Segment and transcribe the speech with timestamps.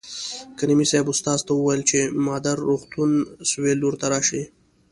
[0.57, 3.11] کریمي صیب استاد ته وویل چې مادر روغتون
[3.49, 4.43] سویل لور ته راشئ.